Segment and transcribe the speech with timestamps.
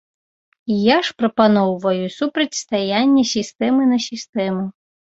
[0.75, 4.63] Я ж прапаноўваю супрацьстаянне сістэмы на сістэму.